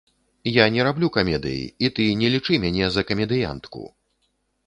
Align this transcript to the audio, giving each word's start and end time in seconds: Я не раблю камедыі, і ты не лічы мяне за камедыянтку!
Я 0.51 0.63
не 0.75 0.79
раблю 0.87 1.09
камедыі, 1.17 1.67
і 1.85 1.91
ты 1.99 2.07
не 2.21 2.33
лічы 2.35 2.53
мяне 2.65 2.85
за 2.95 3.01
камедыянтку! 3.09 3.81